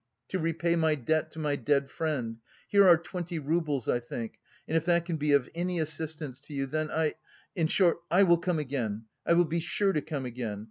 to 0.27 0.39
repay 0.39 0.75
my 0.75 0.95
debt 0.95 1.29
to 1.29 1.37
my 1.37 1.55
dead 1.55 1.87
friend. 1.91 2.37
Here 2.67 2.87
are 2.87 2.97
twenty 2.97 3.37
roubles, 3.37 3.87
I 3.87 3.99
think 3.99 4.39
and 4.67 4.75
if 4.75 4.83
that 4.85 5.05
can 5.05 5.17
be 5.17 5.31
of 5.33 5.47
any 5.53 5.77
assistance 5.77 6.39
to 6.39 6.55
you, 6.55 6.65
then... 6.65 6.89
I... 6.89 7.13
in 7.55 7.67
short, 7.67 7.99
I 8.09 8.23
will 8.23 8.39
come 8.39 8.57
again, 8.57 9.03
I 9.27 9.33
will 9.33 9.45
be 9.45 9.59
sure 9.59 9.93
to 9.93 10.01
come 10.01 10.25
again... 10.25 10.59